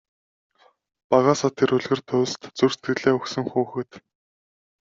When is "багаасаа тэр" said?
1.11-1.69